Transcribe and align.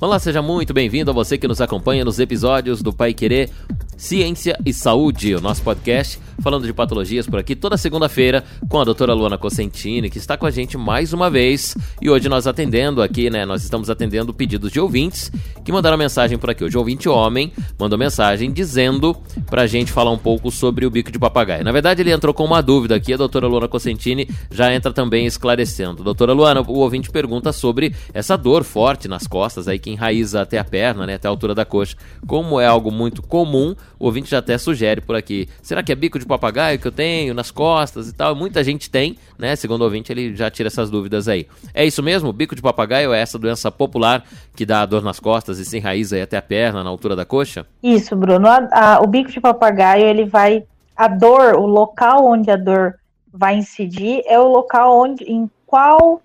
Olá, 0.00 0.20
seja 0.20 0.40
muito 0.40 0.72
bem-vindo 0.72 1.10
a 1.10 1.12
você 1.12 1.36
que 1.36 1.48
nos 1.48 1.60
acompanha 1.60 2.04
nos 2.04 2.20
episódios 2.20 2.80
do 2.80 2.92
Pai 2.92 3.12
Querer 3.12 3.50
Ciência 3.96 4.56
e 4.64 4.72
Saúde, 4.72 5.34
o 5.34 5.40
nosso 5.40 5.62
podcast 5.62 6.20
falando 6.40 6.66
de 6.66 6.72
patologias 6.72 7.26
por 7.26 7.38
aqui 7.38 7.56
toda 7.56 7.76
segunda-feira 7.76 8.44
com 8.68 8.80
a 8.80 8.84
doutora 8.84 9.12
Luana 9.12 9.36
Cosentini, 9.36 10.08
que 10.08 10.18
está 10.18 10.36
com 10.36 10.46
a 10.46 10.50
gente 10.50 10.76
mais 10.76 11.12
uma 11.12 11.28
vez. 11.28 11.76
E 12.00 12.08
hoje 12.08 12.28
nós 12.28 12.46
atendendo 12.46 13.02
aqui, 13.02 13.28
né? 13.30 13.44
Nós 13.44 13.62
estamos 13.62 13.90
atendendo 13.90 14.32
pedidos 14.32 14.70
de 14.70 14.80
ouvintes 14.80 15.30
que 15.64 15.72
mandaram 15.72 15.96
mensagem 15.98 16.38
por 16.38 16.50
aqui. 16.50 16.64
Hoje, 16.64 16.78
ouvinte 16.78 17.08
homem 17.08 17.52
mandou 17.78 17.98
mensagem 17.98 18.52
dizendo 18.52 19.16
pra 19.46 19.66
gente 19.66 19.92
falar 19.92 20.10
um 20.10 20.18
pouco 20.18 20.50
sobre 20.50 20.86
o 20.86 20.90
bico 20.90 21.10
de 21.10 21.18
papagaio. 21.18 21.64
Na 21.64 21.72
verdade, 21.72 22.02
ele 22.02 22.12
entrou 22.12 22.32
com 22.32 22.44
uma 22.44 22.62
dúvida 22.62 22.94
aqui, 22.94 23.12
a 23.12 23.16
doutora 23.16 23.46
Luana 23.46 23.68
Cosentini 23.68 24.28
já 24.50 24.72
entra 24.72 24.92
também 24.92 25.26
esclarecendo. 25.26 26.02
Doutora 26.02 26.32
Luana, 26.32 26.60
o 26.60 26.78
ouvinte 26.78 27.10
pergunta 27.10 27.52
sobre 27.52 27.94
essa 28.14 28.36
dor 28.36 28.64
forte 28.64 29.08
nas 29.08 29.26
costas 29.26 29.68
aí 29.68 29.78
que 29.78 29.90
enraiza 29.90 30.42
até 30.42 30.58
a 30.58 30.64
perna, 30.64 31.06
né? 31.06 31.14
Até 31.14 31.26
a 31.26 31.30
altura 31.30 31.54
da 31.54 31.64
coxa. 31.64 31.96
Como 32.26 32.60
é 32.60 32.66
algo 32.66 32.90
muito 32.90 33.22
comum, 33.22 33.74
o 33.98 34.06
ouvinte 34.06 34.30
já 34.30 34.38
até 34.38 34.56
sugere 34.56 35.00
por 35.00 35.16
aqui. 35.16 35.48
Será 35.60 35.82
que 35.82 35.92
é 35.92 35.94
bico 35.94 36.18
de 36.18 36.27
papagaio 36.28 36.78
que 36.78 36.86
eu 36.86 36.92
tenho 36.92 37.34
nas 37.34 37.50
costas 37.50 38.08
e 38.08 38.14
tal. 38.14 38.34
Muita 38.34 38.62
gente 38.62 38.90
tem, 38.90 39.18
né? 39.38 39.56
Segundo 39.56 39.80
o 39.80 39.84
ouvinte, 39.84 40.12
ele 40.12 40.36
já 40.36 40.50
tira 40.50 40.68
essas 40.68 40.90
dúvidas 40.90 41.26
aí. 41.26 41.48
É 41.74 41.84
isso 41.84 42.02
mesmo? 42.02 42.32
Bico 42.32 42.54
de 42.54 42.62
papagaio 42.62 43.12
é 43.12 43.20
essa 43.20 43.38
doença 43.38 43.70
popular 43.70 44.22
que 44.54 44.66
dá 44.66 44.84
dor 44.86 45.02
nas 45.02 45.18
costas 45.18 45.58
e 45.58 45.64
se 45.64 45.78
enraiza 45.78 46.16
aí 46.16 46.22
até 46.22 46.36
a 46.36 46.42
perna, 46.42 46.84
na 46.84 46.90
altura 46.90 47.16
da 47.16 47.24
coxa? 47.24 47.66
Isso, 47.82 48.14
Bruno. 48.14 48.46
A, 48.46 48.68
a, 48.70 49.00
o 49.00 49.06
bico 49.06 49.30
de 49.30 49.40
papagaio, 49.40 50.04
ele 50.04 50.24
vai. 50.24 50.64
A 50.94 51.08
dor, 51.08 51.54
o 51.54 51.66
local 51.66 52.26
onde 52.26 52.50
a 52.50 52.56
dor 52.56 52.94
vai 53.32 53.56
incidir 53.56 54.22
é 54.26 54.38
o 54.38 54.48
local 54.48 54.98
onde, 54.98 55.24
em 55.24 55.48
qual 55.64 56.20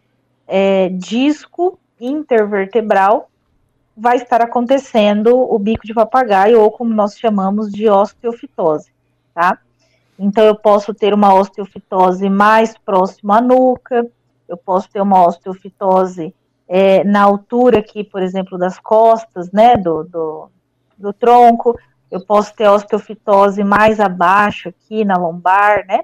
é, 0.47 0.89
disco 0.89 1.77
intervertebral 1.99 3.29
vai 3.95 4.17
estar 4.17 4.41
acontecendo 4.41 5.35
o 5.37 5.59
bico 5.59 5.85
de 5.85 5.93
papagaio, 5.93 6.59
ou 6.59 6.71
como 6.71 6.93
nós 6.93 7.17
chamamos 7.17 7.71
de 7.71 7.87
osteofitose, 7.87 8.89
tá? 9.33 9.59
Então, 10.17 10.43
eu 10.43 10.55
posso 10.55 10.93
ter 10.93 11.13
uma 11.13 11.33
osteofitose 11.33 12.29
mais 12.29 12.77
próxima 12.77 13.37
à 13.37 13.41
nuca, 13.41 14.07
eu 14.47 14.57
posso 14.57 14.89
ter 14.89 15.01
uma 15.01 15.25
osteofitose 15.25 16.33
é, 16.67 17.03
na 17.03 17.23
altura 17.23 17.79
aqui, 17.79 18.03
por 18.03 18.21
exemplo, 18.21 18.57
das 18.57 18.79
costas, 18.79 19.51
né, 19.51 19.75
do, 19.75 20.03
do, 20.03 20.49
do, 20.97 21.13
tronco, 21.13 21.77
eu 22.09 22.21
posso 22.21 22.53
ter 22.55 22.67
osteofitose 22.67 23.63
mais 23.63 23.99
abaixo 23.99 24.69
aqui 24.69 25.03
na 25.03 25.17
lombar, 25.17 25.85
né, 25.87 26.01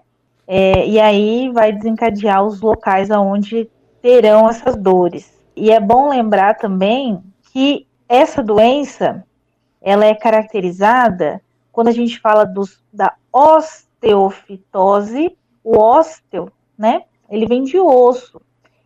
é, 0.48 0.88
e 0.88 1.00
aí 1.00 1.50
vai 1.52 1.72
desencadear 1.72 2.44
os 2.44 2.60
locais 2.62 3.12
aonde 3.12 3.70
terão 4.02 4.50
essas 4.50 4.76
dores. 4.76 5.32
E 5.56 5.72
é 5.72 5.80
bom 5.80 6.10
lembrar 6.10 6.56
também 6.56 7.22
que 7.52 7.86
essa 8.08 8.42
doença, 8.42 9.24
ela 9.82 10.06
é 10.06 10.16
caracterizada 10.16 11.42
quando 11.72 11.90
a 11.90 11.94
gente 11.94 12.20
fala 12.20 12.46
dos, 12.46 12.82
da 12.92 13.14
osteofitose, 13.32 13.89
osteofitose, 14.02 15.38
o 15.64 15.78
ósteo, 15.78 16.52
né? 16.78 17.04
Ele 17.30 17.46
vem 17.46 17.64
de 17.64 17.78
osso. 17.80 18.42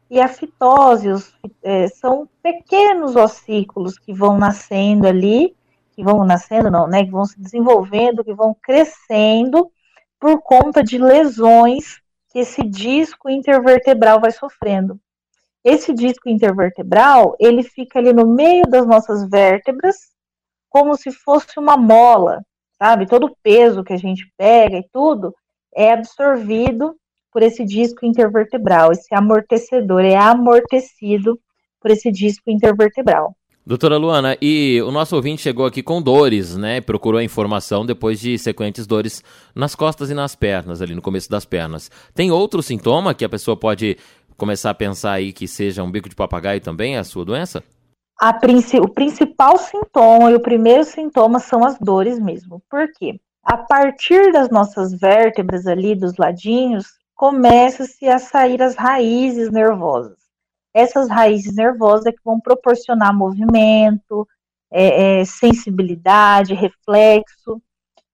E 0.09 0.19
a 0.19 0.27
fitose 0.27 1.09
os, 1.09 1.33
é, 1.63 1.87
são 1.87 2.27
pequenos 2.41 3.15
ossículos 3.15 3.97
que 3.97 4.13
vão 4.13 4.37
nascendo 4.37 5.07
ali, 5.07 5.55
que 5.93 6.03
vão 6.03 6.23
nascendo, 6.25 6.69
não, 6.69 6.87
né? 6.87 7.03
Que 7.05 7.11
vão 7.11 7.25
se 7.25 7.39
desenvolvendo, 7.39 8.23
que 8.23 8.33
vão 8.33 8.55
crescendo 8.61 9.71
por 10.19 10.41
conta 10.41 10.83
de 10.83 10.97
lesões 10.97 12.01
que 12.29 12.39
esse 12.39 12.63
disco 12.63 13.29
intervertebral 13.29 14.19
vai 14.19 14.31
sofrendo. 14.31 14.99
Esse 15.63 15.93
disco 15.93 16.27
intervertebral, 16.27 17.35
ele 17.39 17.63
fica 17.63 17.99
ali 17.99 18.11
no 18.11 18.27
meio 18.27 18.65
das 18.67 18.85
nossas 18.85 19.29
vértebras, 19.29 20.11
como 20.69 20.97
se 20.97 21.11
fosse 21.11 21.57
uma 21.59 21.77
mola, 21.77 22.43
sabe? 22.83 23.07
Todo 23.07 23.27
o 23.27 23.35
peso 23.41 23.81
que 23.81 23.93
a 23.93 23.97
gente 23.97 24.29
pega 24.37 24.77
e 24.77 24.85
tudo 24.91 25.33
é 25.73 25.93
absorvido 25.93 26.93
por 27.31 27.41
esse 27.41 27.63
disco 27.63 28.05
intervertebral. 28.05 28.91
Esse 28.91 29.15
amortecedor 29.15 30.01
é 30.01 30.17
amortecido 30.17 31.39
por 31.79 31.91
esse 31.91 32.11
disco 32.11 32.51
intervertebral. 32.51 33.33
Doutora 33.65 33.95
Luana, 33.95 34.37
e 34.41 34.81
o 34.81 34.91
nosso 34.91 35.15
ouvinte 35.15 35.41
chegou 35.41 35.65
aqui 35.65 35.81
com 35.81 36.01
dores, 36.01 36.57
né? 36.57 36.81
Procurou 36.81 37.19
a 37.19 37.23
informação 37.23 37.85
depois 37.85 38.19
de 38.19 38.37
sequentes 38.37 38.85
dores 38.85 39.23
nas 39.55 39.73
costas 39.73 40.09
e 40.09 40.13
nas 40.13 40.35
pernas, 40.35 40.81
ali 40.81 40.93
no 40.93 41.01
começo 41.01 41.29
das 41.29 41.45
pernas. 41.45 41.89
Tem 42.13 42.29
outro 42.31 42.61
sintoma 42.61 43.13
que 43.13 43.23
a 43.23 43.29
pessoa 43.29 43.55
pode 43.55 43.97
começar 44.35 44.71
a 44.71 44.75
pensar 44.75 45.13
aí 45.13 45.31
que 45.31 45.47
seja 45.47 45.81
um 45.81 45.89
bico 45.89 46.09
de 46.09 46.15
papagaio 46.15 46.59
também, 46.59 46.97
a 46.97 47.05
sua 47.05 47.23
doença? 47.23 47.63
O 48.81 48.87
principal 48.87 49.57
sintoma 49.57 50.31
e 50.31 50.35
o 50.35 50.39
primeiro 50.39 50.83
sintoma 50.85 51.39
são 51.39 51.65
as 51.65 51.77
dores 51.77 52.19
mesmo. 52.19 52.61
Por 52.69 52.91
quê? 52.93 53.19
A 53.43 53.57
partir 53.57 54.31
das 54.31 54.49
nossas 54.49 54.93
vértebras 54.93 55.67
ali, 55.67 55.93
dos 55.93 56.15
ladinhos, 56.15 56.85
começa-se 57.13 58.07
a 58.07 58.17
sair 58.17 58.61
as 58.61 58.75
raízes 58.75 59.51
nervosas. 59.51 60.17
Essas 60.73 61.09
raízes 61.09 61.53
nervosas 61.53 62.05
é 62.05 62.11
que 62.11 62.23
vão 62.23 62.39
proporcionar 62.39 63.13
movimento, 63.13 64.27
é, 64.71 65.19
é, 65.19 65.25
sensibilidade, 65.25 66.53
reflexo. 66.53 67.61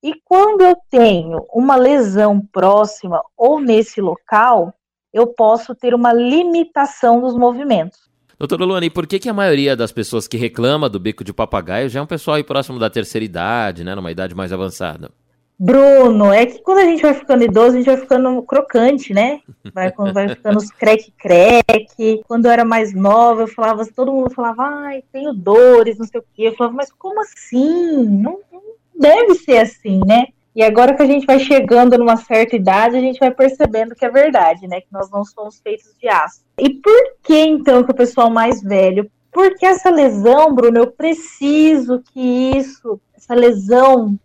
E 0.01 0.13
quando 0.25 0.61
eu 0.61 0.75
tenho 0.89 1.45
uma 1.53 1.75
lesão 1.75 2.41
próxima 2.51 3.23
ou 3.37 3.59
nesse 3.59 4.01
local, 4.01 4.73
eu 5.13 5.27
posso 5.27 5.75
ter 5.75 5.93
uma 5.93 6.11
limitação 6.11 7.21
dos 7.21 7.35
movimentos. 7.35 8.08
Doutora 8.39 8.63
Luana, 8.63 8.85
e 8.85 8.89
por 8.89 9.05
que, 9.05 9.19
que 9.19 9.27
a 9.27 9.33
maioria 9.33 9.75
das 9.75 9.91
pessoas 9.91 10.25
que 10.25 10.37
reclama 10.37 10.87
do 10.87 10.97
bico 10.97 11.25
de 11.25 11.33
papagaio 11.33 11.89
já 11.89 11.99
é 11.99 12.03
um 12.03 12.07
pessoal 12.07 12.37
aí 12.37 12.43
próximo 12.43 12.79
da 12.79 12.89
terceira 12.89 13.25
idade, 13.25 13.83
né? 13.83 13.93
Numa 13.93 14.11
idade 14.11 14.33
mais 14.33 14.53
avançada? 14.53 15.11
Bruno, 15.59 16.31
é 16.31 16.45
que 16.45 16.59
quando 16.59 16.77
a 16.77 16.85
gente 16.85 17.01
vai 17.01 17.13
ficando 17.13 17.43
idoso, 17.43 17.75
a 17.75 17.79
gente 17.79 17.87
vai 17.87 17.97
ficando 17.97 18.41
crocante, 18.43 19.13
né? 19.13 19.41
Vai, 19.73 19.91
vai 20.13 20.29
ficando 20.29 20.57
os 20.57 20.71
creque-creque. 20.71 22.21
Quando 22.29 22.45
eu 22.45 22.51
era 22.51 22.63
mais 22.63 22.93
nova, 22.93 23.41
eu 23.41 23.47
falava, 23.49 23.85
todo 23.93 24.13
mundo 24.13 24.29
falava, 24.29 24.63
ai, 24.63 25.03
tenho 25.11 25.33
dores, 25.33 25.97
não 25.97 26.07
sei 26.07 26.21
o 26.21 26.23
quê. 26.33 26.43
Eu 26.43 26.55
falava, 26.55 26.77
mas 26.77 26.93
como 26.93 27.19
assim? 27.19 28.07
Não, 28.07 28.39
não 28.49 28.61
deve 28.97 29.35
ser 29.35 29.57
assim, 29.57 29.99
né? 30.07 30.27
E 30.55 30.63
agora 30.63 30.95
que 30.95 31.03
a 31.03 31.05
gente 31.05 31.25
vai 31.25 31.39
chegando 31.39 31.97
numa 31.97 32.15
certa 32.15 32.55
idade, 32.55 32.95
a 32.95 33.01
gente 33.01 33.19
vai 33.19 33.31
percebendo 33.31 33.95
que 33.95 34.05
é 34.05 34.09
verdade, 34.09 34.65
né? 34.65 34.79
Que 34.79 34.87
nós 34.93 35.11
não 35.11 35.25
somos 35.25 35.59
feitos 35.59 35.93
de 36.01 36.07
aço. 36.07 36.41
E 36.57 36.69
por 36.69 37.08
que 37.29 37.37
então 37.37 37.83
que 37.83 37.91
o 37.91 37.95
pessoal 37.95 38.27
mais 38.31 38.59
velho? 38.59 39.07
Porque 39.31 39.63
essa 39.63 39.91
lesão, 39.91 40.51
Bruno, 40.51 40.79
eu 40.79 40.87
preciso 40.87 42.01
que 42.11 42.57
isso, 42.57 42.99
essa 43.15 43.35
lesão, 43.35 44.17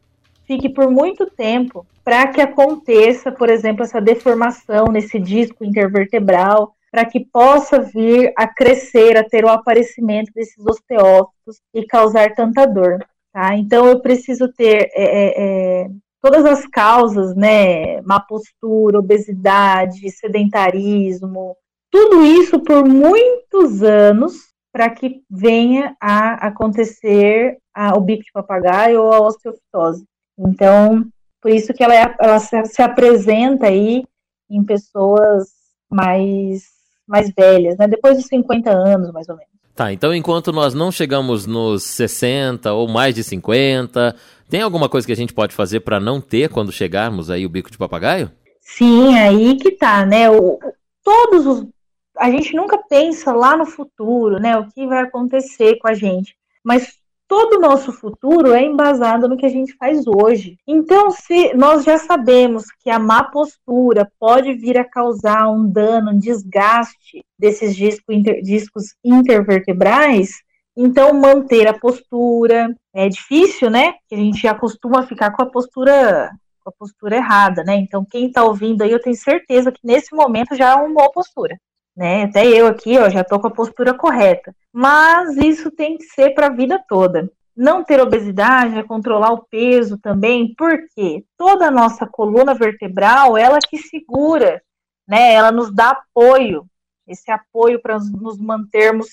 fique 0.47 0.71
por 0.71 0.91
muito 0.91 1.27
tempo 1.27 1.87
para 2.03 2.29
que 2.29 2.41
aconteça, 2.41 3.31
por 3.31 3.51
exemplo, 3.51 3.83
essa 3.83 4.01
deformação 4.01 4.87
nesse 4.87 5.19
disco 5.19 5.67
intervertebral, 5.67 6.75
para 6.91 7.05
que 7.05 7.21
possa 7.21 7.79
vir 7.79 8.33
a 8.39 8.49
crescer, 8.49 9.19
a 9.19 9.25
ter 9.25 9.45
o 9.45 9.51
aparecimento 9.51 10.33
desses 10.35 10.65
osteócitos 10.65 11.61
e 11.75 11.85
causar 11.87 12.35
tanta 12.35 12.65
dor. 12.65 13.05
Tá? 13.31 13.55
Então, 13.55 13.85
eu 13.85 14.01
preciso 14.01 14.51
ter 14.51 14.91
é, 14.95 15.03
é, 15.05 15.83
é 15.83 15.91
todas 16.23 16.47
as 16.47 16.67
causas, 16.67 17.37
né, 17.37 18.01
má 18.01 18.19
postura, 18.19 18.99
obesidade, 18.99 20.11
sedentarismo, 20.11 21.55
tudo 21.95 22.25
isso 22.25 22.59
por 22.59 22.85
muitos 22.85 23.81
anos 23.81 24.33
para 24.73 24.91
que 24.91 25.23
venha 25.31 25.95
a 26.01 26.49
acontecer 26.49 27.59
a, 27.73 27.97
o 27.97 28.01
bico 28.01 28.25
de 28.25 28.33
papagaio 28.33 29.01
ou 29.01 29.13
a 29.13 29.21
osteofitose. 29.21 30.05
Então, 30.37 31.07
por 31.41 31.53
isso 31.53 31.73
que 31.73 31.85
ela, 31.85 31.95
é, 31.95 32.13
ela 32.19 32.41
se, 32.41 32.65
se, 32.65 32.83
apresenta 32.83 33.69
aí 33.69 34.03
em 34.51 34.65
pessoas 34.65 35.45
mais, 35.89 36.65
mais 37.07 37.31
velhas, 37.33 37.77
né, 37.79 37.87
depois 37.87 38.17
dos 38.17 38.27
50 38.27 38.71
anos, 38.71 39.13
mais 39.13 39.29
ou 39.29 39.37
menos. 39.37 39.53
Tá, 39.73 39.93
então 39.93 40.13
enquanto 40.13 40.53
nós 40.53 40.75
não 40.75 40.91
chegamos 40.91 41.47
nos 41.47 41.85
60 41.85 42.73
ou 42.73 42.89
mais 42.89 43.15
de 43.15 43.23
50, 43.23 44.17
tem 44.49 44.63
alguma 44.63 44.89
coisa 44.89 45.07
que 45.07 45.13
a 45.13 45.17
gente 45.17 45.33
pode 45.33 45.55
fazer 45.55 45.79
para 45.81 46.01
não 46.01 46.21
ter 46.21 46.49
quando 46.49 46.73
chegarmos 46.73 47.31
aí 47.31 47.47
o 47.47 47.49
bico 47.49 47.71
de 47.71 47.79
papagaio? 47.79 48.33
Sim, 48.61 49.17
aí 49.17 49.57
que 49.59 49.71
tá, 49.71 50.05
né? 50.05 50.29
O, 50.29 50.59
todos 51.05 51.47
os. 51.47 51.74
A 52.25 52.31
gente 52.31 52.57
nunca 52.57 52.79
pensa 52.79 53.35
lá 53.35 53.55
no 53.55 53.67
futuro, 53.67 54.41
né? 54.41 54.57
O 54.57 54.67
que 54.71 54.87
vai 54.87 55.03
acontecer 55.03 55.77
com 55.77 55.89
a 55.89 55.93
gente. 55.93 56.35
Mas 56.65 56.95
todo 57.29 57.59
o 57.59 57.61
nosso 57.61 57.93
futuro 57.93 58.55
é 58.55 58.63
embasado 58.63 59.29
no 59.29 59.37
que 59.37 59.45
a 59.45 59.51
gente 59.51 59.75
faz 59.75 60.07
hoje. 60.07 60.57
Então, 60.67 61.11
se 61.11 61.53
nós 61.53 61.85
já 61.85 61.99
sabemos 61.99 62.65
que 62.83 62.89
a 62.89 62.99
má 62.99 63.25
postura 63.25 64.11
pode 64.19 64.55
vir 64.55 64.79
a 64.79 64.87
causar 64.87 65.51
um 65.51 65.71
dano, 65.71 66.13
um 66.13 66.19
desgaste 66.19 67.23
desses 67.39 67.77
discos, 67.77 68.17
inter, 68.17 68.41
discos 68.41 68.95
intervertebrais, 69.05 70.31
então 70.75 71.13
manter 71.13 71.69
a 71.69 71.79
postura 71.79 72.75
é 72.95 73.07
difícil, 73.07 73.69
né? 73.69 73.97
A 74.11 74.17
gente 74.17 74.41
já 74.41 74.55
costuma 74.55 75.07
ficar 75.07 75.31
com 75.33 75.43
a 75.43 75.47
postura 75.51 76.31
com 76.65 76.71
a 76.71 76.73
postura 76.73 77.17
errada, 77.17 77.63
né? 77.63 77.77
Então, 77.77 78.03
quem 78.03 78.29
está 78.29 78.43
ouvindo 78.43 78.81
aí, 78.81 78.91
eu 78.91 79.03
tenho 79.03 79.15
certeza 79.15 79.71
que 79.71 79.81
nesse 79.85 80.15
momento 80.15 80.57
já 80.57 80.73
arrumou 80.73 81.05
a 81.05 81.13
postura, 81.13 81.59
né? 81.97 82.25
Até 82.25 82.47
eu 82.47 82.67
aqui, 82.67 82.99
ó, 82.99 83.09
já 83.09 83.21
estou 83.21 83.41
com 83.41 83.47
a 83.47 83.55
postura 83.55 83.95
correta. 83.95 84.55
Mas 84.73 85.37
isso 85.37 85.71
tem 85.71 85.97
que 85.97 86.05
ser 86.05 86.31
para 86.31 86.47
a 86.49 86.55
vida 86.55 86.83
toda. 86.89 87.31
Não 87.57 87.85
ter 87.85 88.01
obesidade 88.01 88.77
é 88.77 88.83
controlar 88.83 89.33
o 89.33 89.47
peso 89.49 89.97
também, 89.99 90.55
porque 90.57 91.25
toda 91.37 91.69
a 91.69 91.71
nossa 91.71 92.05
coluna 92.07 92.53
vertebral, 92.53 93.39
ela 93.39 93.59
que 93.61 93.79
segura, 93.79 94.61
né? 95.07 95.33
Ela 95.35 95.53
nos 95.53 95.73
dá 95.73 95.91
apoio, 95.91 96.67
esse 97.07 97.31
apoio 97.31 97.81
para 97.81 97.99
nos 97.99 98.39
mantermos 98.39 99.07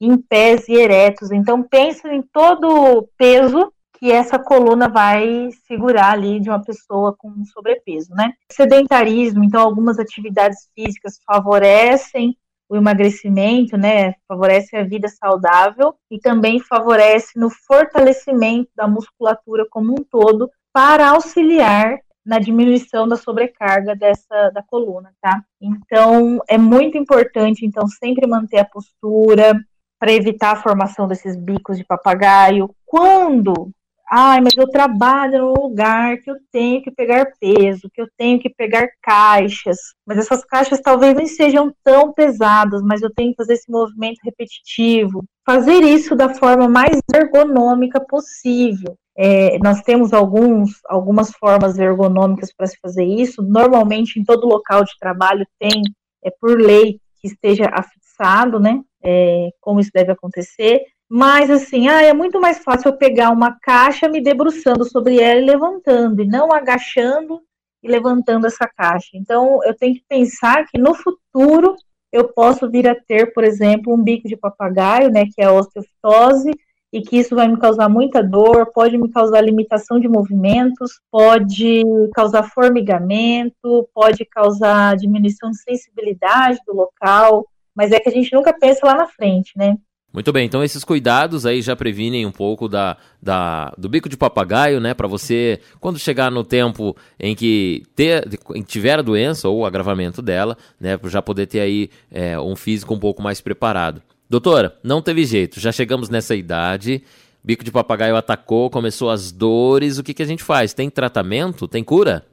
em 0.00 0.16
pés 0.16 0.68
e 0.68 0.74
eretos. 0.74 1.32
Então, 1.32 1.62
pensa 1.62 2.12
em 2.12 2.22
todo 2.22 2.68
o 2.68 3.08
peso 3.18 3.72
que 3.98 4.12
essa 4.12 4.38
coluna 4.38 4.88
vai 4.88 5.50
segurar 5.66 6.12
ali 6.12 6.38
de 6.38 6.48
uma 6.48 6.62
pessoa 6.62 7.14
com 7.16 7.44
sobrepeso, 7.46 8.14
né? 8.14 8.32
Sedentarismo, 8.50 9.42
então 9.42 9.60
algumas 9.60 9.98
atividades 9.98 10.68
físicas 10.74 11.18
favorecem 11.26 12.36
o 12.68 12.76
emagrecimento, 12.76 13.76
né? 13.76 14.14
Favorece 14.28 14.76
a 14.76 14.84
vida 14.84 15.08
saudável 15.08 15.94
e 16.10 16.20
também 16.20 16.60
favorece 16.60 17.38
no 17.38 17.50
fortalecimento 17.50 18.70
da 18.76 18.86
musculatura 18.86 19.66
como 19.68 19.92
um 19.92 20.04
todo 20.04 20.48
para 20.72 21.08
auxiliar 21.10 21.98
na 22.24 22.38
diminuição 22.38 23.08
da 23.08 23.16
sobrecarga 23.16 23.96
dessa 23.96 24.50
da 24.50 24.62
coluna, 24.62 25.12
tá? 25.20 25.42
Então 25.60 26.38
é 26.48 26.56
muito 26.56 26.96
importante 26.96 27.66
então 27.66 27.88
sempre 27.88 28.28
manter 28.28 28.58
a 28.58 28.64
postura 28.64 29.58
para 29.98 30.12
evitar 30.12 30.52
a 30.52 30.62
formação 30.62 31.08
desses 31.08 31.34
bicos 31.36 31.76
de 31.76 31.84
papagaio. 31.84 32.70
Quando 32.86 33.72
Ai, 34.10 34.40
mas 34.40 34.54
eu 34.56 34.66
trabalho 34.70 35.38
num 35.38 35.52
lugar 35.52 36.16
que 36.18 36.30
eu 36.30 36.36
tenho 36.50 36.82
que 36.82 36.90
pegar 36.90 37.30
peso, 37.38 37.90
que 37.92 38.00
eu 38.00 38.08
tenho 38.16 38.40
que 38.40 38.48
pegar 38.48 38.88
caixas. 39.02 39.76
Mas 40.06 40.16
essas 40.16 40.42
caixas 40.46 40.80
talvez 40.80 41.14
nem 41.14 41.26
sejam 41.26 41.70
tão 41.84 42.12
pesadas, 42.14 42.80
mas 42.82 43.02
eu 43.02 43.12
tenho 43.14 43.32
que 43.32 43.36
fazer 43.36 43.52
esse 43.52 43.70
movimento 43.70 44.18
repetitivo. 44.24 45.22
Fazer 45.44 45.82
isso 45.84 46.16
da 46.16 46.34
forma 46.34 46.68
mais 46.68 46.98
ergonômica 47.14 48.00
possível. 48.00 48.96
É, 49.14 49.58
nós 49.58 49.82
temos 49.82 50.14
alguns, 50.14 50.80
algumas 50.86 51.30
formas 51.32 51.78
ergonômicas 51.78 52.50
para 52.54 52.66
se 52.66 52.78
fazer 52.80 53.04
isso. 53.04 53.42
Normalmente, 53.42 54.18
em 54.18 54.24
todo 54.24 54.46
local 54.46 54.84
de 54.84 54.92
trabalho, 54.98 55.46
tem, 55.58 55.82
é 56.24 56.30
por 56.40 56.58
lei, 56.58 56.98
que 57.20 57.28
esteja 57.28 57.68
afixado, 57.72 58.58
né? 58.58 58.80
É, 59.04 59.50
como 59.60 59.80
isso 59.80 59.90
deve 59.92 60.12
acontecer. 60.12 60.80
Mas 61.08 61.50
assim, 61.50 61.88
ah, 61.88 62.02
é 62.02 62.12
muito 62.12 62.40
mais 62.40 62.58
fácil 62.58 62.90
eu 62.90 62.96
pegar 62.96 63.30
uma 63.30 63.58
caixa 63.60 64.08
me 64.08 64.20
debruçando 64.20 64.84
sobre 64.84 65.20
ela 65.20 65.40
e 65.40 65.44
levantando, 65.44 66.22
e 66.22 66.26
não 66.26 66.52
agachando 66.52 67.40
e 67.82 67.88
levantando 67.88 68.46
essa 68.46 68.68
caixa. 68.68 69.10
Então, 69.14 69.60
eu 69.64 69.74
tenho 69.74 69.94
que 69.94 70.04
pensar 70.08 70.66
que 70.66 70.78
no 70.78 70.94
futuro 70.94 71.74
eu 72.12 72.28
posso 72.32 72.68
vir 72.70 72.88
a 72.88 72.94
ter, 72.94 73.32
por 73.32 73.44
exemplo, 73.44 73.94
um 73.94 74.02
bico 74.02 74.28
de 74.28 74.36
papagaio, 74.36 75.10
né, 75.10 75.24
que 75.26 75.40
é 75.40 75.46
a 75.46 75.52
osteofitose, 75.52 76.50
e 76.92 77.02
que 77.02 77.18
isso 77.18 77.34
vai 77.34 77.46
me 77.48 77.58
causar 77.58 77.88
muita 77.88 78.22
dor, 78.22 78.70
pode 78.72 78.96
me 78.96 79.10
causar 79.10 79.42
limitação 79.42 80.00
de 80.00 80.08
movimentos, 80.08 81.00
pode 81.10 81.82
causar 82.14 82.42
formigamento, 82.44 83.88
pode 83.94 84.24
causar 84.24 84.96
diminuição 84.96 85.50
de 85.50 85.60
sensibilidade 85.60 86.58
do 86.66 86.74
local, 86.74 87.46
mas 87.74 87.92
é 87.92 88.00
que 88.00 88.08
a 88.08 88.12
gente 88.12 88.32
nunca 88.32 88.52
pensa 88.58 88.86
lá 88.86 88.94
na 88.94 89.06
frente, 89.06 89.52
né? 89.56 89.76
Muito 90.10 90.32
bem, 90.32 90.46
então 90.46 90.64
esses 90.64 90.82
cuidados 90.84 91.44
aí 91.44 91.60
já 91.60 91.76
previnem 91.76 92.24
um 92.24 92.32
pouco 92.32 92.66
da, 92.66 92.96
da 93.22 93.74
do 93.76 93.90
bico 93.90 94.08
de 94.08 94.16
papagaio, 94.16 94.80
né? 94.80 94.94
Para 94.94 95.06
você, 95.06 95.60
quando 95.80 95.98
chegar 95.98 96.30
no 96.30 96.42
tempo 96.42 96.96
em 97.20 97.36
que 97.36 97.82
ter, 97.94 98.26
tiver 98.66 98.98
a 98.98 99.02
doença 99.02 99.50
ou 99.50 99.58
o 99.58 99.66
agravamento 99.66 100.22
dela, 100.22 100.56
né? 100.80 100.98
Já 101.04 101.20
poder 101.20 101.46
ter 101.46 101.60
aí 101.60 101.90
é, 102.10 102.40
um 102.40 102.56
físico 102.56 102.94
um 102.94 102.98
pouco 102.98 103.22
mais 103.22 103.42
preparado. 103.42 104.02
Doutora, 104.30 104.78
não 104.82 105.02
teve 105.02 105.26
jeito, 105.26 105.60
já 105.60 105.70
chegamos 105.70 106.08
nessa 106.08 106.34
idade, 106.34 107.02
bico 107.44 107.62
de 107.62 107.70
papagaio 107.70 108.16
atacou, 108.16 108.70
começou 108.70 109.10
as 109.10 109.30
dores, 109.30 109.98
o 109.98 110.02
que, 110.02 110.14
que 110.14 110.22
a 110.22 110.26
gente 110.26 110.42
faz? 110.42 110.72
Tem 110.72 110.88
tratamento? 110.88 111.68
Tem 111.68 111.84
cura? 111.84 112.24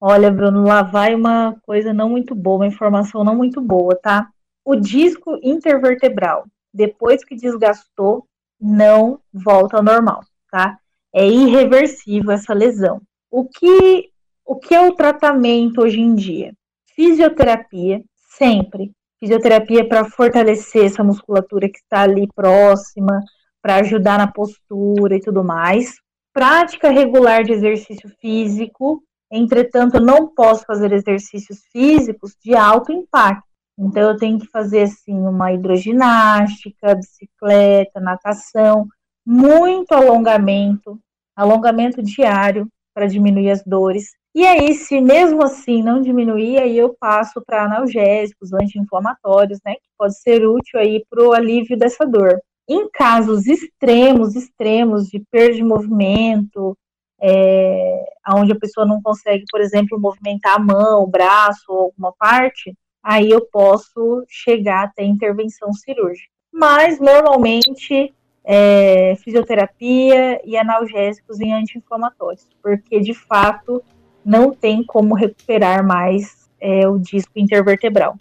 Olha, 0.00 0.32
Bruno, 0.32 0.64
lá 0.64 0.82
vai 0.82 1.14
uma 1.14 1.54
coisa 1.64 1.92
não 1.92 2.08
muito 2.08 2.34
boa, 2.34 2.56
uma 2.56 2.66
informação 2.66 3.22
não 3.22 3.36
muito 3.36 3.60
boa, 3.60 3.94
tá? 3.94 4.28
O 4.64 4.74
disco 4.74 5.38
intervertebral 5.42 6.44
depois 6.72 7.24
que 7.24 7.36
desgastou, 7.36 8.26
não 8.60 9.20
volta 9.32 9.76
ao 9.76 9.82
normal, 9.82 10.22
tá? 10.50 10.78
É 11.12 11.26
irreversível 11.26 12.30
essa 12.30 12.52
lesão. 12.52 13.00
O 13.30 13.48
que, 13.48 14.10
o 14.44 14.56
que 14.56 14.74
é 14.74 14.80
o 14.86 14.94
tratamento 14.94 15.80
hoje 15.80 16.00
em 16.00 16.14
dia? 16.14 16.52
Fisioterapia, 16.94 18.02
sempre. 18.36 18.92
Fisioterapia 19.18 19.86
para 19.88 20.04
fortalecer 20.04 20.86
essa 20.86 21.04
musculatura 21.04 21.68
que 21.68 21.78
está 21.78 22.02
ali 22.02 22.28
próxima, 22.34 23.20
para 23.62 23.76
ajudar 23.76 24.18
na 24.18 24.30
postura 24.30 25.16
e 25.16 25.20
tudo 25.20 25.44
mais. 25.44 25.96
Prática 26.32 26.90
regular 26.90 27.44
de 27.44 27.52
exercício 27.52 28.08
físico. 28.20 29.02
Entretanto, 29.30 29.96
eu 29.96 30.00
não 30.00 30.28
posso 30.28 30.64
fazer 30.64 30.92
exercícios 30.92 31.60
físicos 31.72 32.34
de 32.42 32.54
alto 32.54 32.92
impacto. 32.92 33.49
Então, 33.80 34.10
eu 34.10 34.16
tenho 34.18 34.38
que 34.38 34.46
fazer, 34.48 34.82
assim, 34.82 35.18
uma 35.18 35.52
hidroginástica, 35.52 36.94
bicicleta, 36.94 37.98
natação, 37.98 38.86
muito 39.24 39.92
alongamento, 39.92 41.00
alongamento 41.34 42.02
diário 42.02 42.68
para 42.94 43.06
diminuir 43.06 43.50
as 43.50 43.64
dores. 43.64 44.10
E 44.34 44.46
aí, 44.46 44.74
se 44.74 45.00
mesmo 45.00 45.42
assim 45.42 45.82
não 45.82 46.02
diminuir, 46.02 46.58
aí 46.58 46.76
eu 46.76 46.94
passo 47.00 47.42
para 47.44 47.64
analgésicos, 47.64 48.52
anti-inflamatórios, 48.52 49.58
né, 49.64 49.74
que 49.74 49.88
pode 49.96 50.20
ser 50.20 50.46
útil 50.46 50.78
aí 50.78 51.02
para 51.08 51.24
o 51.26 51.32
alívio 51.32 51.78
dessa 51.78 52.04
dor. 52.04 52.38
Em 52.68 52.88
casos 52.90 53.46
extremos, 53.46 54.36
extremos 54.36 55.06
de 55.08 55.24
perda 55.30 55.54
de 55.54 55.64
movimento, 55.64 56.76
é, 57.20 58.04
onde 58.28 58.52
a 58.52 58.58
pessoa 58.58 58.86
não 58.86 59.00
consegue, 59.02 59.44
por 59.50 59.60
exemplo, 59.60 59.98
movimentar 59.98 60.56
a 60.56 60.58
mão, 60.58 61.02
o 61.02 61.06
braço 61.06 61.64
ou 61.68 61.84
alguma 61.84 62.12
parte, 62.12 62.74
aí 63.02 63.30
eu 63.30 63.40
posso 63.46 64.24
chegar 64.28 64.84
até 64.84 65.04
intervenção 65.04 65.72
cirúrgica. 65.72 66.28
Mas, 66.52 66.98
normalmente, 66.98 68.12
é, 68.44 69.14
fisioterapia 69.16 70.40
e 70.44 70.56
analgésicos 70.56 71.40
e 71.40 71.50
anti-inflamatórios, 71.50 72.48
porque, 72.62 73.00
de 73.00 73.14
fato, 73.14 73.82
não 74.24 74.52
tem 74.52 74.82
como 74.82 75.14
recuperar 75.14 75.86
mais 75.86 76.48
é, 76.60 76.86
o 76.88 76.98
disco 76.98 77.32
intervertebral. 77.36 78.16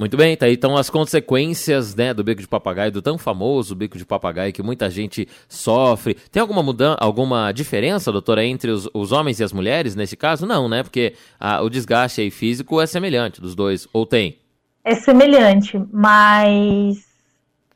Muito 0.00 0.16
bem, 0.16 0.34
tá 0.34 0.46
aí 0.46 0.54
então 0.54 0.78
as 0.78 0.88
consequências 0.88 1.94
né, 1.94 2.14
do 2.14 2.24
bico 2.24 2.40
de 2.40 2.48
papagaio, 2.48 2.90
do 2.90 3.02
tão 3.02 3.18
famoso 3.18 3.74
bico 3.74 3.98
de 3.98 4.06
papagaio 4.06 4.50
que 4.50 4.62
muita 4.62 4.88
gente 4.88 5.28
sofre. 5.46 6.14
Tem 6.32 6.40
alguma 6.40 6.62
mudança, 6.62 6.96
alguma 6.98 7.52
diferença, 7.52 8.10
doutora, 8.10 8.42
entre 8.42 8.70
os, 8.70 8.88
os 8.94 9.12
homens 9.12 9.40
e 9.40 9.44
as 9.44 9.52
mulheres 9.52 9.94
nesse 9.94 10.16
caso? 10.16 10.46
Não, 10.46 10.70
né? 10.70 10.82
Porque 10.82 11.12
o 11.62 11.68
desgaste 11.68 12.22
aí 12.22 12.30
físico 12.30 12.80
é 12.80 12.86
semelhante 12.86 13.42
dos 13.42 13.54
dois, 13.54 13.86
ou 13.92 14.06
tem? 14.06 14.38
É 14.82 14.94
semelhante, 14.94 15.78
mas 15.92 17.04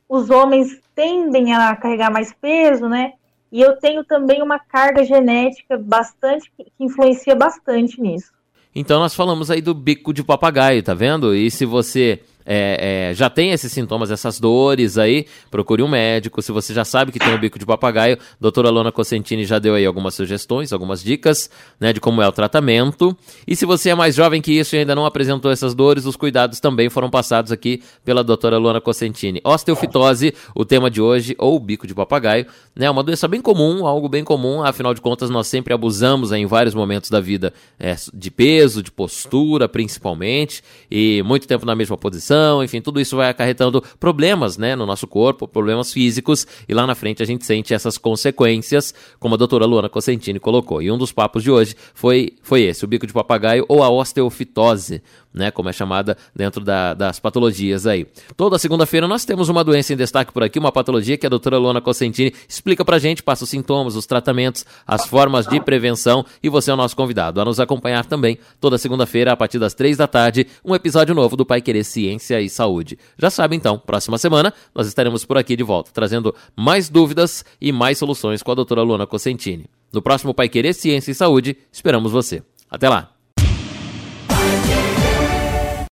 os 0.09 0.31
homens 0.31 0.81
tendem 0.95 1.53
a 1.53 1.77
carregar 1.77 2.11
mais 2.11 2.33
peso, 2.33 2.89
né? 2.89 3.13
E 3.53 3.61
eu 3.61 3.77
tenho 3.77 4.03
também 4.03 4.41
uma 4.41 4.59
carga 4.59 5.05
genética 5.05 5.77
bastante 5.77 6.51
que 6.57 6.73
influencia 6.81 7.35
bastante 7.35 8.01
nisso. 8.01 8.33
Então 8.75 8.99
nós 8.99 9.15
falamos 9.15 9.51
aí 9.51 9.61
do 9.61 9.73
bico 9.73 10.13
de 10.13 10.25
papagaio, 10.25 10.83
tá 10.83 10.95
vendo? 10.95 11.35
E 11.35 11.51
se 11.51 11.65
você 11.65 12.21
é, 12.47 13.11
é, 13.11 13.15
já 13.15 13.31
tem 13.31 13.53
esses 13.53 13.73
sintomas, 13.73 14.11
essas 14.11 14.39
dores 14.39 14.99
aí, 14.99 15.27
procure 15.51 15.83
um 15.83 15.89
médico. 15.89 16.43
Se 16.43 16.53
você 16.53 16.75
já 16.75 16.85
sabe 16.85 17.13
que 17.13 17.19
tem 17.19 17.35
o 17.35 17.39
bico 17.39 17.59
de 17.59 17.65
papagaio, 17.65 18.17
a 18.17 18.37
doutora 18.41 18.71
Lona 18.71 18.93
Cosentini 18.93 19.45
já 19.45 19.59
deu 19.59 19.75
aí 19.75 19.87
algumas 19.87 20.15
sugestões, 20.15 20.73
algumas 20.73 21.03
dicas, 21.03 21.51
né, 21.81 21.93
de 21.93 22.01
como 22.01 22.21
é 22.21 22.29
o 22.29 22.33
tratamento. 22.33 23.17
E 23.47 23.57
se 23.57 23.65
você 23.65 23.91
é 23.91 23.95
mais 23.95 24.15
jovem 24.15 24.43
que 24.43 24.53
isso 24.53 24.77
e 24.77 24.81
ainda 24.81 24.95
não 24.95 25.07
apresentou 25.07 25.51
essas 25.51 25.75
dores, 25.75 26.05
os 26.05 26.17
cuidados 26.17 26.61
também 26.61 26.91
foram 26.91 27.09
passados 27.09 27.51
aqui 27.51 27.83
pela 28.05 28.23
doutora 28.23 28.59
Lona 28.59 28.81
Cosentini. 28.81 29.41
Osteofitose, 29.45 30.35
o 30.55 30.65
tema 30.65 30.91
de 30.91 31.01
hoje, 31.01 31.35
ou 31.39 31.59
bico 31.59 31.87
de 31.87 31.95
papagaio, 31.95 32.47
né, 32.77 32.91
uma 32.91 33.03
doença 33.03 33.27
bem 33.27 33.41
comum, 33.41 33.87
algo 33.87 34.09
bem 34.09 34.25
comum, 34.25 34.63
afinal 34.63 34.93
de 34.93 35.01
contas 35.01 35.31
nós 35.31 35.47
sempre 35.47 35.73
abusamos 35.73 36.33
em 36.33 36.45
vários 36.47 36.75
momentos 36.75 37.09
da 37.09 37.21
vida 37.21 37.53
é, 37.79 37.97
de 38.13 38.31
peso, 38.31 38.83
de 38.83 38.91
postura, 38.91 39.69
principalmente, 39.69 40.63
e 40.91 41.23
muito 41.25 41.47
tempo 41.47 41.65
na 41.65 41.75
mesma 41.75 41.97
posição 41.97 42.34
enfim, 42.63 42.81
tudo 42.81 43.01
isso 43.01 43.17
vai 43.17 43.29
acarretando 43.29 43.83
problemas, 43.99 44.57
né, 44.57 44.77
no 44.77 44.87
nosso 44.87 45.07
corpo, 45.07 45.47
problemas 45.47 45.93
físicos, 45.93 46.47
e 46.69 46.75
lá 46.75 46.87
na 46.87 46.95
frente 46.95 47.23
a 47.23 47.27
gente 47.27 47.45
sente 47.45 47.75
essas 47.75 47.99
consequências, 47.99 48.95
como 49.19 49.35
a 49.35 49.39
doutora 49.39 49.67
Luana 49.67 49.89
Cosentini 49.89 50.39
colocou. 50.39 50.83
E 50.83 50.91
um 50.91 50.99
dos 50.99 51.13
papos 51.13 51.43
de 51.43 51.51
hoje 51.51 51.75
foi, 51.95 52.33
foi 52.43 52.63
esse, 52.63 52.85
o 52.85 52.89
bico 52.89 53.07
de 53.07 53.13
papagaio 53.13 53.65
ou 53.69 53.83
a 53.83 53.91
osteofitose. 53.91 55.03
Né? 55.35 55.51
Como 55.51 55.69
é 55.69 55.73
chamada 55.73 56.17
dentro 56.35 56.65
da, 56.65 56.95
das 56.95 57.19
patologias 57.19 57.87
aí. 57.87 58.07
Toda 58.37 58.59
segunda-feira 58.59 59.09
nós 59.09 59.25
temos 59.25 59.49
uma 59.49 59.65
doença 59.65 59.93
em 59.93 59.97
destaque 59.97 60.33
por 60.33 60.45
aqui, 60.45 60.59
uma 60.59 60.71
patologia 60.71 61.19
que 61.19 61.27
a 61.27 61.29
doutora 61.29 61.59
Luana 61.59 61.81
Cosentini 61.81 62.33
explica 62.49 62.85
pra 62.85 62.99
gente, 62.99 63.23
passa 63.23 63.45
os 63.45 63.51
sintomas, 63.51 63.97
os 63.97 64.07
tratamentos, 64.07 64.65
as 64.87 65.07
formas 65.07 65.47
de 65.47 65.61
prevenção 65.61 66.25
e 66.43 66.49
você 66.49 66.71
é 66.71 66.75
o 66.75 66.77
nosso 66.77 66.95
convidado 66.95 67.41
a 67.41 67.45
nos 67.45 67.59
acompanhar 67.59 68.05
também 68.05 68.39
toda 68.61 68.79
segunda-feira 68.79 69.33
a 69.33 69.37
partir 69.37 69.59
das 69.59 69.75
três 69.75 69.97
da 69.97 70.07
tarde, 70.07 70.47
um 70.65 70.75
episódio 70.75 71.15
novo 71.15 71.37
do 71.37 71.45
Pai 71.45 71.61
Querer 71.61 71.85
Ciência 71.85 72.41
e 72.41 72.49
Saúde. 72.49 72.99
Já 73.19 73.31
sabe 73.31 73.57
então, 73.57 73.79
próxima 73.79 74.19
semana 74.19 74.55
nós 74.75 74.87
estaremos 74.87 75.25
por 75.25 75.37
aqui 75.37 75.57
de 75.57 75.65
volta, 75.65 75.91
trazendo 75.93 76.35
mais 76.55 76.89
dúvidas 76.89 77.45
e 77.61 77.73
mais 77.73 77.99
soluções 77.99 78.43
com 78.43 78.53
a 78.53 78.55
doutora 78.55 78.83
Luana 78.83 79.07
Cosentini. 79.07 79.67
No 79.93 80.03
próximo 80.03 80.35
Pai 80.35 80.49
Querer 80.49 80.75
Ciência 80.75 81.11
e 81.11 81.15
Saúde, 81.15 81.57
esperamos 81.73 82.13
você. 82.13 82.43
Até 82.71 82.89
lá! 82.89 83.14